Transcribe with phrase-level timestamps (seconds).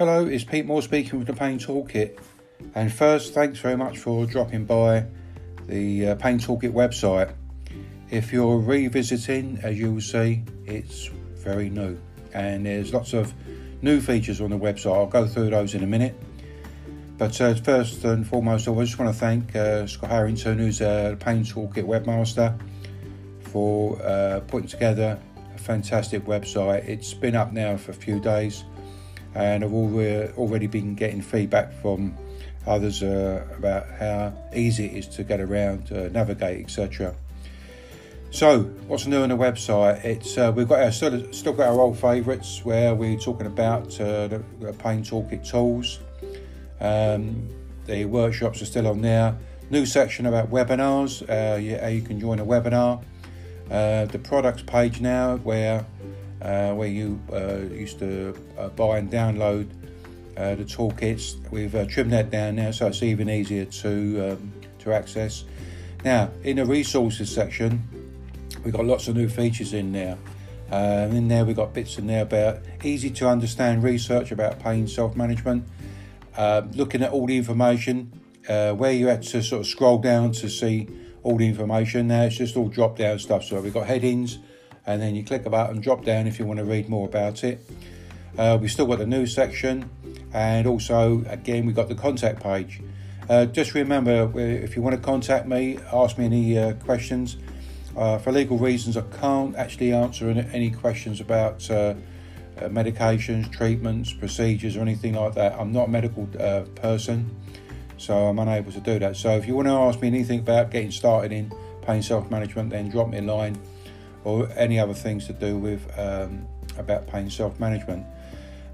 [0.00, 2.18] Hello, it's Pete Moore speaking with the Pain Toolkit.
[2.74, 5.04] And first, thanks very much for dropping by
[5.66, 7.34] the uh, Pain Toolkit website.
[8.08, 12.00] If you're revisiting, as you will see, it's very new
[12.32, 13.34] and there's lots of
[13.82, 14.94] new features on the website.
[14.94, 16.18] I'll go through those in a minute.
[17.18, 21.18] But uh, first and foremost, I just want to thank uh, Scott Harrington, who's a
[21.20, 22.58] Pain Toolkit webmaster,
[23.50, 25.20] for uh, putting together
[25.54, 26.88] a fantastic website.
[26.88, 28.64] It's been up now for a few days,
[29.34, 32.16] and I've already been getting feedback from
[32.66, 37.14] others uh, about how easy it is to get around, uh, navigate, etc.
[38.32, 40.04] So, what's new on the website?
[40.04, 44.00] It's uh, we've got our still, still got our old favourites where we're talking about
[44.00, 45.98] uh, the, the Pain Toolkit tools.
[46.80, 47.48] Um,
[47.86, 49.36] the workshops are still on there.
[49.70, 53.02] New section about webinars, uh, yeah, you can join a webinar.
[53.70, 55.86] Uh, the products page now where
[56.42, 58.32] uh, where you uh, used to
[58.76, 59.68] buy and download
[60.34, 61.36] the toolkits.
[61.50, 65.44] We've trimmed that down now, so it's even easier to um, to access.
[66.04, 67.82] Now, in the resources section,
[68.64, 70.18] We've got lots of new features in there.
[70.70, 75.16] In there, we've got bits in there about easy to understand research about pain self
[75.16, 75.64] management,
[76.36, 78.12] uh, looking at all the information,
[78.48, 80.88] uh, where you had to sort of scroll down to see
[81.22, 82.08] all the information.
[82.08, 83.44] Now it's just all drop down stuff.
[83.44, 84.38] So we've got headings,
[84.90, 87.44] and then you click a button, drop down if you want to read more about
[87.44, 87.64] it.
[88.36, 89.88] Uh, we've still got the news section,
[90.32, 92.80] and also, again, we've got the contact page.
[93.28, 97.36] Uh, just remember if you want to contact me, ask me any uh, questions.
[97.96, 101.94] Uh, for legal reasons, I can't actually answer any questions about uh, uh,
[102.62, 105.52] medications, treatments, procedures, or anything like that.
[105.58, 107.30] I'm not a medical uh, person,
[107.96, 109.16] so I'm unable to do that.
[109.16, 112.70] So if you want to ask me anything about getting started in pain self management,
[112.70, 113.56] then drop me a line
[114.24, 116.46] or any other things to do with um,
[116.78, 118.06] about pain self management.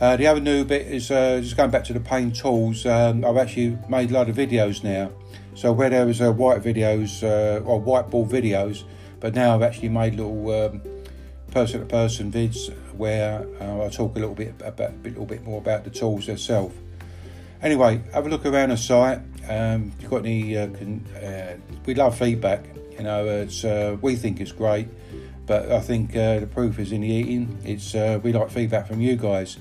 [0.00, 2.84] Uh, the other new bit is uh, just going back to the pain tools.
[2.84, 5.12] Um, I've actually made a lot of videos now.
[5.54, 7.22] So where there was white videos
[7.64, 8.82] or whiteboard videos,
[9.20, 10.80] but now I've actually made little
[11.54, 15.44] person to person vids where uh, I talk a little bit about a little bit
[15.44, 16.74] more about the tools themselves.
[17.62, 19.18] Anyway, have a look around the site.
[19.48, 21.56] Um, if you've got any, uh, can, uh,
[21.86, 22.64] we love feedback.
[22.98, 24.88] You know, it's uh, we think it's great,
[25.46, 27.58] but I think uh, the proof is in the eating.
[27.64, 29.58] It's uh, we like feedback from you guys.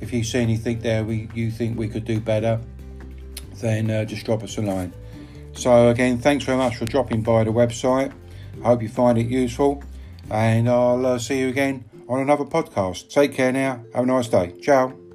[0.00, 2.60] If you see anything there we you think we could do better,
[3.60, 4.92] then just drop us a line.
[5.54, 8.12] So again, thanks very much for dropping by the website.
[8.62, 9.82] I hope you find it useful,
[10.30, 13.10] and I'll uh, see you again on another podcast.
[13.10, 13.84] Take care now.
[13.94, 14.54] Have a nice day.
[14.60, 15.05] Ciao.